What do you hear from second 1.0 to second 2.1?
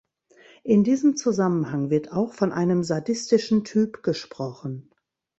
Zusammenhang